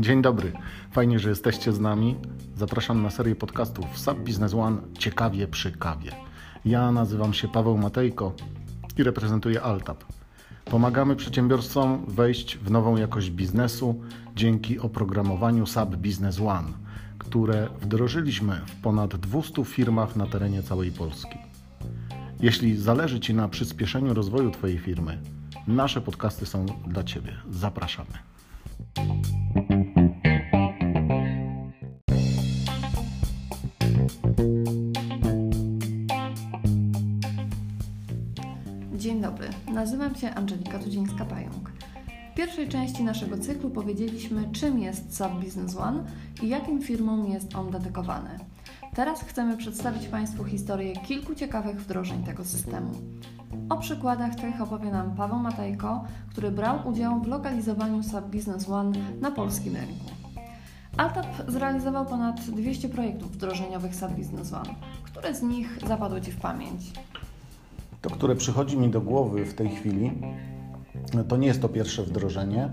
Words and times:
Dzień 0.00 0.22
dobry. 0.22 0.52
Fajnie, 0.90 1.18
że 1.18 1.28
jesteście 1.28 1.72
z 1.72 1.80
nami. 1.80 2.16
Zapraszam 2.56 3.02
na 3.02 3.10
serię 3.10 3.36
podcastów 3.36 3.98
SAP 3.98 4.18
Business 4.18 4.54
One 4.54 4.78
Ciekawie 4.98 5.48
przy 5.48 5.72
kawie. 5.72 6.12
Ja 6.64 6.92
nazywam 6.92 7.34
się 7.34 7.48
Paweł 7.48 7.78
Matejko 7.78 8.32
i 8.98 9.02
reprezentuję 9.02 9.62
Altap. 9.62 10.04
Pomagamy 10.64 11.16
przedsiębiorcom 11.16 12.04
wejść 12.08 12.58
w 12.58 12.70
nową 12.70 12.96
jakość 12.96 13.30
biznesu 13.30 14.00
dzięki 14.36 14.78
oprogramowaniu 14.78 15.66
SAP 15.66 15.96
Business 15.96 16.40
One, 16.40 16.68
które 17.18 17.68
wdrożyliśmy 17.80 18.60
w 18.66 18.82
ponad 18.82 19.16
200 19.16 19.64
firmach 19.64 20.16
na 20.16 20.26
terenie 20.26 20.62
całej 20.62 20.90
Polski. 20.90 21.41
Jeśli 22.42 22.76
zależy 22.76 23.20
Ci 23.20 23.34
na 23.34 23.48
przyspieszeniu 23.48 24.14
rozwoju 24.14 24.50
Twojej 24.50 24.78
firmy, 24.78 25.18
nasze 25.66 26.00
podcasty 26.00 26.46
są 26.46 26.66
dla 26.86 27.04
Ciebie. 27.04 27.36
Zapraszamy. 27.50 28.10
Dzień 38.94 39.20
dobry, 39.20 39.48
nazywam 39.74 40.14
się 40.14 40.34
Angelika 40.34 40.78
Tudzińska-Pająk. 40.78 41.70
W 42.32 42.34
pierwszej 42.36 42.68
części 42.68 43.04
naszego 43.04 43.38
cyklu 43.38 43.70
powiedzieliśmy, 43.70 44.52
czym 44.52 44.78
jest 44.78 45.16
SAP 45.16 45.32
Business 45.32 45.76
One 45.76 46.04
i 46.42 46.48
jakim 46.48 46.82
firmom 46.82 47.26
jest 47.26 47.54
on 47.54 47.70
dedykowany. 47.70 48.51
Teraz 48.94 49.22
chcemy 49.22 49.56
przedstawić 49.56 50.08
Państwu 50.08 50.44
historię 50.44 50.96
kilku 50.96 51.34
ciekawych 51.34 51.80
wdrożeń 51.80 52.24
tego 52.24 52.44
systemu. 52.44 52.90
O 53.68 53.76
przykładach 53.76 54.34
tych 54.34 54.60
opowie 54.60 54.90
nam 54.90 55.16
Paweł 55.16 55.38
Matajko, 55.38 56.04
który 56.30 56.50
brał 56.50 56.88
udział 56.88 57.20
w 57.20 57.26
lokalizowaniu 57.26 58.02
SAP 58.02 58.24
Business 58.24 58.68
One 58.68 58.98
na 59.20 59.30
polskim 59.30 59.76
rynku. 59.76 60.10
Altap 60.96 61.26
zrealizował 61.48 62.06
ponad 62.06 62.40
200 62.40 62.88
projektów 62.88 63.32
wdrożeniowych 63.32 63.94
SAP 63.94 64.12
Business 64.12 64.52
One. 64.52 64.74
Które 65.02 65.34
z 65.34 65.42
nich 65.42 65.78
zapadły 65.88 66.20
Ci 66.20 66.32
w 66.32 66.40
pamięć? 66.40 66.92
To, 68.02 68.10
które 68.10 68.36
przychodzi 68.36 68.78
mi 68.78 68.88
do 68.90 69.00
głowy 69.00 69.44
w 69.44 69.54
tej 69.54 69.68
chwili, 69.68 70.12
to 71.28 71.36
nie 71.36 71.46
jest 71.46 71.62
to 71.62 71.68
pierwsze 71.68 72.02
wdrożenie, 72.02 72.70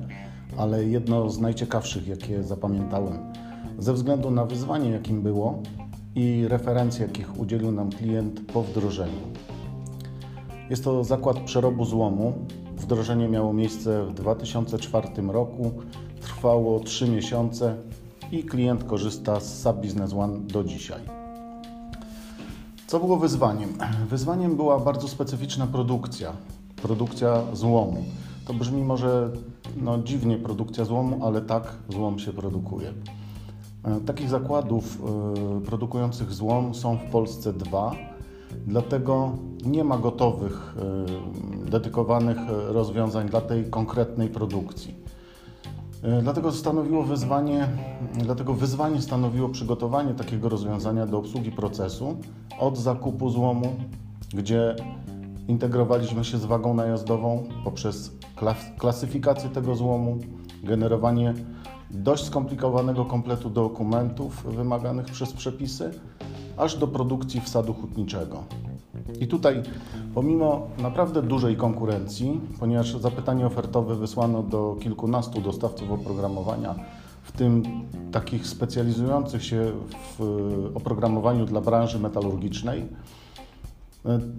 ale 0.58 0.84
jedno 0.84 1.30
z 1.30 1.40
najciekawszych, 1.40 2.08
jakie 2.08 2.44
zapamiętałem. 2.44 3.34
Ze 3.78 3.94
względu 3.94 4.31
na 4.31 4.45
wyzwanie, 4.45 4.90
jakim 4.90 5.22
było 5.22 5.64
i 6.20 6.48
referencje, 6.48 7.06
jakich 7.06 7.39
udzielił 7.39 7.72
nam 7.72 7.89
klient 7.89 8.42
po 8.53 8.64
wdrożeniu. 8.64 9.22
Jest 10.70 10.84
to 10.84 11.03
zakład 11.03 11.39
przerobu 11.39 11.86
złomu. 11.86 12.34
Wdrożenie 12.78 13.28
miało 13.28 13.53
miejsce 13.53 14.06
w 14.06 14.14
2004 14.14 15.08
roku, 15.28 15.72
trwało 16.22 16.80
3 16.80 17.09
miesiące 17.09 17.75
i 18.31 18.44
klient 18.44 18.84
korzysta 18.84 19.40
z 19.40 19.62
SAP 19.62 19.75
Business 19.75 20.14
One 20.14 20.40
do 20.40 20.64
dzisiaj. 20.64 21.02
Co 22.88 23.00
było 23.00 23.17
wyzwaniem? 23.17 23.70
Wyzwaniem 24.09 24.56
była 24.56 24.80
bardzo 24.80 25.08
specyficzna 25.08 25.67
produkcja, 25.67 26.34
produkcja 26.81 27.44
złomu. 27.53 28.03
To 28.45 28.53
brzmi 28.53 28.84
może 28.84 29.30
no, 29.78 30.03
dziwnie 30.03 30.38
produkcja 30.38 30.86
złomu, 30.86 31.25
ale 31.25 31.42
tak 31.42 31.73
złom 31.90 32.20
się 32.20 32.34
produkuje. 32.34 32.94
Takich 34.05 34.30
zakładów 34.30 35.02
y, 35.58 35.66
produkujących 35.66 36.33
złom 36.33 36.75
są 36.75 36.97
w 36.97 37.11
Polsce 37.11 37.53
dwa, 37.53 37.91
dlatego 38.67 39.31
nie 39.66 39.83
ma 39.83 39.97
gotowych, 39.97 40.75
y, 41.67 41.69
dedykowanych 41.69 42.38
rozwiązań 42.67 43.30
dla 43.30 43.41
tej 43.41 43.69
konkretnej 43.69 44.30
produkcji. 44.30 44.95
Dlatego 46.22 46.52
stanowiło 46.52 47.03
wyzwanie, 47.03 47.67
dlatego 48.13 48.53
wyzwanie 48.53 49.01
stanowiło 49.01 49.50
przygotowanie 49.50 50.13
takiego 50.13 50.50
rozwiązania 50.50 51.06
do 51.06 51.18
obsługi 51.18 51.51
procesu 51.51 52.18
od 52.59 52.78
zakupu 52.78 53.29
złomu, 53.29 53.75
gdzie 54.34 54.75
integrowaliśmy 55.47 56.23
się 56.23 56.38
z 56.38 56.45
wagą 56.45 56.73
najazdową 56.73 57.44
poprzez 57.63 58.12
klasyfikację 58.78 59.50
tego 59.50 59.75
złomu, 59.75 60.18
generowanie 60.63 61.34
dość 61.91 62.25
skomplikowanego 62.25 63.05
kompletu 63.05 63.50
dokumentów 63.50 64.44
wymaganych 64.55 65.05
przez 65.05 65.33
przepisy, 65.33 65.91
aż 66.57 66.77
do 66.77 66.88
produkcji 66.88 67.41
wsadu 67.41 67.73
hutniczego. 67.73 68.44
I 69.19 69.27
tutaj, 69.27 69.63
pomimo 70.16 70.67
naprawdę 70.77 71.22
dużej 71.22 71.57
konkurencji, 71.57 72.41
ponieważ 72.59 72.97
zapytanie 72.97 73.45
ofertowe 73.45 73.95
wysłano 73.95 74.44
do 74.44 74.75
kilkunastu 74.79 75.41
dostawców 75.41 75.91
oprogramowania, 75.91 76.75
w 77.23 77.31
tym 77.31 77.63
takich 78.11 78.47
specjalizujących 78.47 79.44
się 79.44 79.71
w 80.17 80.71
oprogramowaniu 80.75 81.45
dla 81.45 81.61
branży 81.61 82.00
metalurgicznej, 82.00 82.88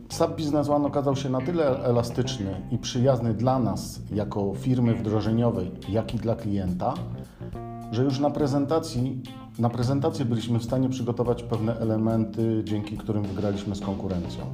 SAP 0.09 0.37
Business 0.37 0.69
One 0.69 0.87
okazał 0.87 1.17
się 1.17 1.31
na 1.31 1.41
tyle 1.41 1.85
elastyczny 1.85 2.61
i 2.71 2.79
przyjazny 2.79 3.35
dla 3.35 3.59
nas 3.59 4.01
jako 4.13 4.55
firmy 4.55 4.95
wdrożeniowej, 4.95 5.71
jak 5.89 6.15
i 6.15 6.19
dla 6.19 6.37
klienta, 6.37 6.95
że 7.93 8.05
już 8.05 8.19
na 8.19 8.31
prezentacji, 8.31 9.23
na 9.59 9.71
prezentację 9.71 10.25
byliśmy 10.25 10.59
w 10.59 10.65
stanie 10.65 10.89
przygotować 10.89 11.43
pewne 11.43 11.77
elementy, 11.77 12.63
dzięki 12.65 12.97
którym 12.97 13.23
wygraliśmy 13.23 13.77
z 13.77 13.81
konkurencją. 13.81 14.45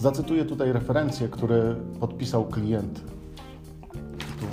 Zacytuję 0.00 0.44
tutaj 0.44 0.72
referencje, 0.72 1.28
które 1.28 1.74
podpisał 2.00 2.44
klient. 2.44 3.00
Tu. 4.40 4.46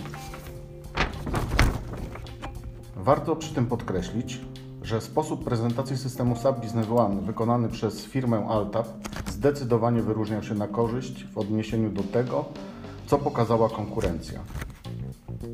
Warto 2.95 3.35
przy 3.35 3.53
tym 3.53 3.65
podkreślić, 3.65 4.41
że 4.83 5.01
sposób 5.01 5.43
prezentacji 5.43 5.97
systemu 5.97 6.35
SAP 6.35 6.61
Business 6.61 6.87
One 6.89 7.21
wykonany 7.21 7.69
przez 7.69 8.05
firmę 8.05 8.45
Altap 8.49 8.87
zdecydowanie 9.27 10.01
wyróżniał 10.01 10.43
się 10.43 10.55
na 10.55 10.67
korzyść 10.67 11.25
w 11.25 11.37
odniesieniu 11.37 11.89
do 11.89 12.03
tego, 12.03 12.45
co 13.05 13.17
pokazała 13.17 13.69
konkurencja. 13.69 14.39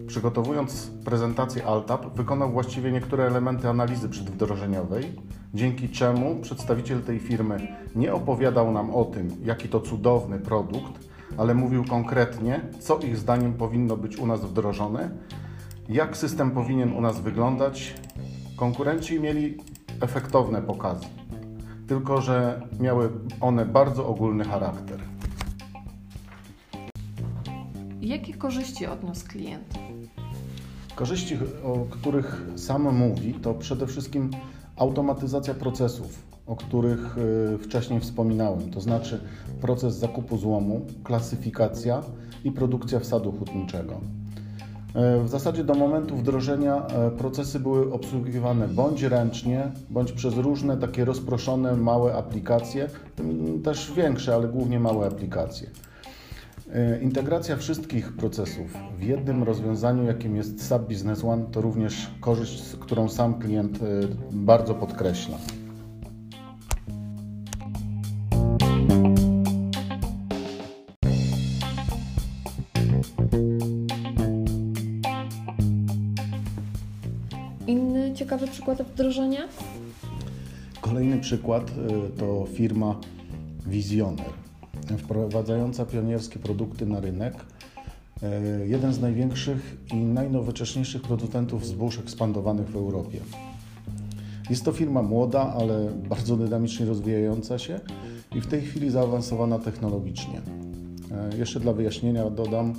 Przygotowując 0.07 0.91
prezentację 1.05 1.65
Altap, 1.65 2.15
wykonał 2.15 2.51
właściwie 2.51 2.91
niektóre 2.91 3.27
elementy 3.27 3.69
analizy 3.69 4.09
przedwdrożeniowej, 4.09 5.15
dzięki 5.53 5.89
czemu 5.89 6.35
przedstawiciel 6.41 7.01
tej 7.01 7.19
firmy 7.19 7.67
nie 7.95 8.13
opowiadał 8.13 8.71
nam 8.71 8.95
o 8.95 9.05
tym, 9.05 9.29
jaki 9.43 9.69
to 9.69 9.79
cudowny 9.79 10.39
produkt, 10.39 11.09
ale 11.37 11.53
mówił 11.53 11.85
konkretnie, 11.85 12.61
co 12.79 12.99
ich 12.99 13.17
zdaniem 13.17 13.53
powinno 13.53 13.97
być 13.97 14.17
u 14.17 14.27
nas 14.27 14.45
wdrożone, 14.45 15.09
jak 15.89 16.17
system 16.17 16.51
powinien 16.51 16.93
u 16.93 17.01
nas 17.01 17.19
wyglądać. 17.19 17.95
Konkurenci 18.55 19.19
mieli 19.19 19.57
efektowne 20.01 20.61
pokazy, 20.61 21.05
tylko 21.87 22.21
że 22.21 22.61
miały 22.79 23.09
one 23.41 23.65
bardzo 23.65 24.07
ogólny 24.07 24.43
charakter. 24.43 25.10
Jakie 28.01 28.33
korzyści 28.33 28.85
odniósł 28.85 29.27
klient? 29.27 29.73
Korzyści, 30.95 31.37
o 31.63 31.85
których 31.89 32.41
sam 32.55 32.95
mówi, 32.95 33.33
to 33.33 33.53
przede 33.53 33.87
wszystkim 33.87 34.31
automatyzacja 34.75 35.53
procesów, 35.53 36.23
o 36.47 36.55
których 36.55 37.17
y, 37.17 37.57
wcześniej 37.57 37.99
wspominałem, 37.99 38.71
to 38.71 38.81
znaczy 38.81 39.21
proces 39.61 39.95
zakupu 39.95 40.37
złomu, 40.37 40.85
klasyfikacja 41.03 42.03
i 42.43 42.51
produkcja 42.51 42.99
wsadu 42.99 43.31
hutniczego. 43.31 43.93
Y, 43.93 45.23
w 45.23 45.29
zasadzie 45.29 45.63
do 45.63 45.73
momentu 45.73 46.17
wdrożenia 46.17 46.87
y, 47.07 47.17
procesy 47.17 47.59
były 47.59 47.93
obsługiwane 47.93 48.67
bądź 48.67 49.03
ręcznie, 49.03 49.71
bądź 49.89 50.11
przez 50.11 50.33
różne 50.37 50.77
takie 50.77 51.05
rozproszone 51.05 51.75
małe 51.75 52.15
aplikacje, 52.15 52.89
też 53.63 53.91
większe, 53.91 54.35
ale 54.35 54.47
głównie 54.47 54.79
małe 54.79 55.07
aplikacje. 55.07 55.69
Integracja 57.01 57.57
wszystkich 57.57 58.13
procesów 58.13 58.77
w 58.97 59.03
jednym 59.03 59.43
rozwiązaniu, 59.43 60.03
jakim 60.03 60.35
jest 60.35 60.67
SAP 60.67 60.87
Business 60.87 61.23
One, 61.23 61.45
to 61.51 61.61
również 61.61 62.11
korzyść, 62.19 62.63
którą 62.79 63.09
sam 63.09 63.39
klient 63.39 63.79
bardzo 64.31 64.75
podkreśla. 64.75 65.37
Inny 77.67 78.13
ciekawy 78.13 78.47
przykład 78.47 78.81
wdrożenia? 78.81 79.39
Kolejny 80.81 81.19
przykład 81.19 81.71
to 82.17 82.45
firma 82.53 82.99
Visioner 83.67 84.40
wprowadzająca 84.97 85.85
pionierskie 85.85 86.39
produkty 86.39 86.85
na 86.85 86.99
rynek. 86.99 87.33
Jeden 88.65 88.93
z 88.93 88.99
największych 88.99 89.77
i 89.93 89.95
najnowocześniejszych 89.95 91.01
producentów 91.01 91.67
zbóż 91.67 91.99
ekspandowanych 91.99 92.67
w 92.67 92.75
Europie. 92.75 93.19
Jest 94.49 94.65
to 94.65 94.71
firma 94.71 95.01
młoda, 95.01 95.53
ale 95.59 95.91
bardzo 96.09 96.37
dynamicznie 96.37 96.85
rozwijająca 96.85 97.59
się 97.59 97.79
i 98.35 98.41
w 98.41 98.47
tej 98.47 98.61
chwili 98.61 98.89
zaawansowana 98.89 99.59
technologicznie. 99.59 100.41
E, 101.11 101.37
jeszcze 101.37 101.59
dla 101.59 101.73
wyjaśnienia 101.73 102.29
dodam, 102.29 102.73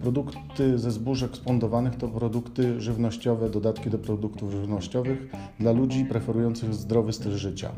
produkty 0.00 0.78
ze 0.78 0.90
zbóż 0.90 1.22
ekspondowanych 1.22 1.96
to 1.96 2.08
produkty 2.08 2.80
żywnościowe, 2.80 3.50
dodatki 3.50 3.90
do 3.90 3.98
produktów 3.98 4.50
żywnościowych 4.50 5.30
dla 5.60 5.72
ludzi 5.72 6.04
preferujących 6.04 6.74
zdrowy 6.74 7.12
styl 7.12 7.32
życia. 7.32 7.72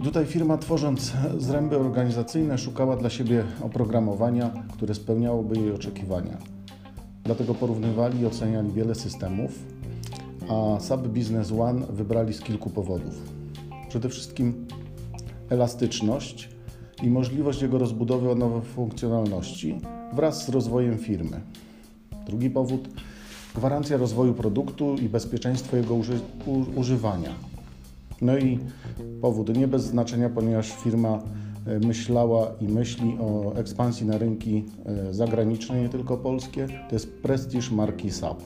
I 0.00 0.02
tutaj 0.02 0.26
firma 0.26 0.58
tworząc 0.58 1.12
zręby 1.38 1.78
organizacyjne 1.78 2.58
szukała 2.58 2.96
dla 2.96 3.10
siebie 3.10 3.44
oprogramowania, 3.62 4.50
które 4.72 4.94
spełniałoby 4.94 5.58
jej 5.60 5.72
oczekiwania. 5.72 6.38
Dlatego 7.24 7.54
porównywali 7.54 8.20
i 8.20 8.26
oceniali 8.26 8.72
wiele 8.72 8.94
systemów, 8.94 9.50
a 10.48 10.80
SAP 10.80 11.08
Business 11.08 11.52
One 11.52 11.86
wybrali 11.86 12.34
z 12.34 12.40
kilku 12.40 12.70
powodów. 12.70 13.14
Przede 13.88 14.08
wszystkim 14.08 14.66
elastyczność 15.50 16.48
i 17.02 17.10
możliwość 17.10 17.62
jego 17.62 17.78
rozbudowy 17.78 18.30
o 18.30 18.34
nowe 18.34 18.60
funkcjonalności 18.60 19.80
wraz 20.12 20.46
z 20.46 20.48
rozwojem 20.48 20.98
firmy. 20.98 21.40
Drugi 22.26 22.50
powód 22.50 22.88
gwarancja 23.54 23.96
rozwoju 23.96 24.34
produktu 24.34 24.94
i 24.94 25.08
bezpieczeństwo 25.08 25.76
jego 25.76 25.94
uży 25.94 26.20
używania. 26.76 27.30
No 28.20 28.38
i 28.38 28.58
powód 29.20 29.56
nie 29.56 29.68
bez 29.68 29.84
znaczenia, 29.84 30.30
ponieważ 30.30 30.72
firma 30.72 31.22
e, 31.66 31.78
myślała 31.78 32.52
i 32.60 32.68
myśli 32.68 33.16
o 33.20 33.54
ekspansji 33.56 34.06
na 34.06 34.18
rynki 34.18 34.64
e, 34.86 35.14
zagraniczne, 35.14 35.82
nie 35.82 35.88
tylko 35.88 36.16
polskie, 36.16 36.66
to 36.88 36.94
jest 36.94 37.12
prestiż 37.22 37.70
marki 37.70 38.10
SAP. 38.10 38.42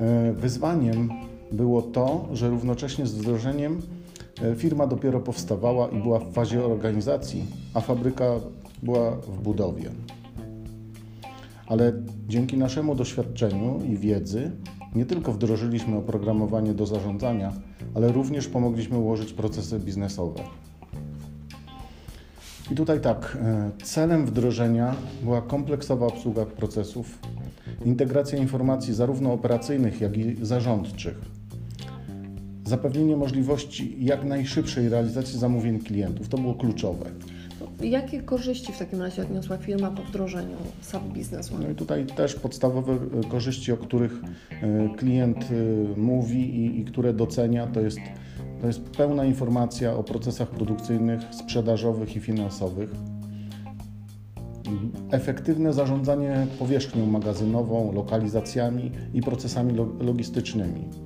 E, 0.00 0.32
wyzwaniem 0.32 1.10
było 1.52 1.82
to, 1.82 2.28
że 2.32 2.50
równocześnie 2.50 3.06
z 3.06 3.14
wdrożeniem 3.14 3.82
firma 4.56 4.86
dopiero 4.86 5.20
powstawała 5.20 5.88
i 5.88 6.02
była 6.02 6.18
w 6.18 6.32
fazie 6.32 6.64
organizacji, 6.64 7.44
a 7.74 7.80
fabryka 7.80 8.24
była 8.82 9.10
w 9.10 9.42
budowie. 9.42 9.90
Ale 11.66 11.92
dzięki 12.28 12.56
naszemu 12.56 12.94
doświadczeniu 12.94 13.80
i 13.84 13.96
wiedzy 13.96 14.50
nie 14.96 15.06
tylko 15.06 15.32
wdrożyliśmy 15.32 15.96
oprogramowanie 15.96 16.74
do 16.74 16.86
zarządzania, 16.86 17.52
ale 17.94 18.12
również 18.12 18.48
pomogliśmy 18.48 18.98
ułożyć 18.98 19.32
procesy 19.32 19.78
biznesowe. 19.78 20.40
I 22.70 22.74
tutaj 22.74 23.00
tak, 23.00 23.38
e, 23.40 23.70
celem 23.84 24.26
wdrożenia 24.26 24.94
była 25.22 25.42
kompleksowa 25.42 26.06
obsługa 26.06 26.46
procesów, 26.46 27.18
integracja 27.84 28.38
informacji 28.38 28.94
zarówno 28.94 29.32
operacyjnych, 29.32 30.00
jak 30.00 30.16
i 30.16 30.36
zarządczych, 30.42 31.20
zapewnienie 32.64 33.16
możliwości 33.16 34.04
jak 34.04 34.24
najszybszej 34.24 34.88
realizacji 34.88 35.38
zamówień 35.38 35.78
klientów. 35.78 36.28
To 36.28 36.38
było 36.38 36.54
kluczowe. 36.54 37.06
Jakie 37.80 38.22
korzyści 38.22 38.72
w 38.72 38.78
takim 38.78 39.02
razie 39.02 39.22
odniosła 39.22 39.56
firma 39.56 39.90
po 39.90 40.02
wdrożeniu 40.02 40.56
SAP 40.80 41.02
Business 41.02 41.52
One? 41.52 41.64
No 41.64 41.70
i 41.70 41.74
tutaj 41.74 42.06
też 42.06 42.34
podstawowe 42.34 42.92
e, 42.92 43.28
korzyści, 43.28 43.72
o 43.72 43.76
których 43.76 44.12
e, 44.50 44.88
klient 44.96 45.38
e, 45.50 45.98
mówi 45.98 46.40
i, 46.40 46.80
i 46.80 46.84
które 46.84 47.12
docenia, 47.12 47.66
to 47.66 47.80
jest, 47.80 47.98
to 48.60 48.66
jest 48.66 48.80
pełna 48.80 49.24
informacja 49.24 49.96
o 49.96 50.04
procesach 50.04 50.48
produkcyjnych, 50.48 51.20
sprzedażowych 51.30 52.16
i 52.16 52.20
finansowych. 52.20 52.90
Efektywne 55.10 55.72
zarządzanie 55.72 56.46
powierzchnią 56.58 57.06
magazynową, 57.06 57.92
lokalizacjami 57.92 58.92
i 59.14 59.20
procesami 59.20 59.74
logistycznymi 60.00 61.05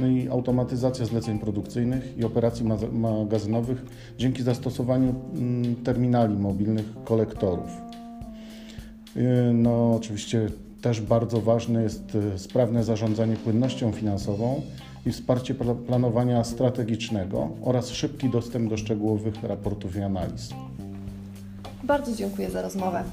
no 0.00 0.06
i 0.06 0.28
automatyzacja 0.28 1.06
zleceń 1.06 1.38
produkcyjnych 1.38 2.18
i 2.18 2.24
operacji 2.24 2.66
magazynowych 2.92 3.84
dzięki 4.18 4.42
zastosowaniu 4.42 5.14
mm, 5.34 5.76
terminali 5.76 6.36
mobilnych 6.36 6.86
kolektorów. 7.04 7.70
Y, 9.16 9.52
no, 9.52 9.94
oczywiście 9.96 10.48
też 10.82 11.00
bardzo 11.00 11.40
ważne 11.40 11.82
jest 11.82 12.14
y, 12.14 12.38
sprawne 12.38 12.84
zarządzanie 12.84 13.36
płynnością 13.36 13.92
finansową 13.92 14.62
i 15.06 15.12
wsparcie 15.12 15.54
planowania 15.86 16.44
strategicznego 16.44 17.48
oraz 17.62 17.88
szybki 17.88 18.30
dostęp 18.30 18.70
do 18.70 18.76
szczegółowych 18.76 19.42
raportów 19.42 19.96
i 19.96 20.00
analiz. 20.00 20.50
Bardzo 21.84 22.14
dziękuję 22.16 22.50
za 22.50 22.62
rozmowę. 22.62 23.04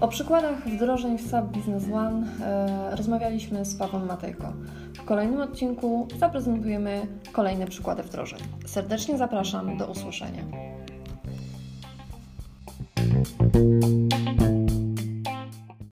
O 0.00 0.08
przykładach 0.08 0.68
wdrożeń 0.68 1.18
w 1.18 1.30
SAP 1.30 1.44
Business 1.44 1.84
One 1.92 2.26
e, 2.42 2.96
rozmawialiśmy 2.96 3.64
z 3.64 3.74
Pawłem 3.76 4.06
Matejko. 4.06 4.52
W 4.94 5.04
kolejnym 5.04 5.40
odcinku 5.40 6.08
zaprezentujemy 6.18 7.06
kolejne 7.32 7.66
przykłady 7.66 8.02
wdrożeń. 8.02 8.38
Serdecznie 8.66 9.18
zapraszam 9.18 9.76
do 9.76 9.86
usłyszenia. 9.86 10.42